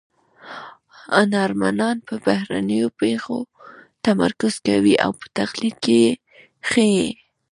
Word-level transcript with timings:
هنرمنان 1.15 1.97
پر 2.07 2.17
بهرنیو 2.25 2.87
پېښو 3.01 3.39
تمرکز 4.05 4.53
کوي 4.67 4.95
او 5.03 5.11
په 5.19 5.25
تقلید 5.37 5.75
کې 5.83 5.95
یې 6.05 6.11
ښيي 6.69 7.09